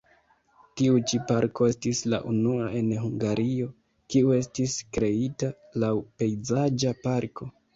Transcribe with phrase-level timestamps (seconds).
[0.79, 3.69] Tiu ĉi parko estis la unua en Hungario,
[4.15, 5.51] kiu estis kreita
[5.85, 7.53] laŭ pejzaĝa parko.